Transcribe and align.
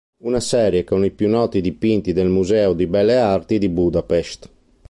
Una 0.23 0.39
serie 0.39 0.83
con 0.83 1.05
i 1.05 1.11
più 1.11 1.29
noti 1.29 1.61
dipinti 1.61 2.11
del 2.11 2.27
Museo 2.27 2.73
di 2.73 2.87
belle 2.87 3.17
arti 3.17 3.59
di 3.59 3.69
Budapest. 3.69 4.49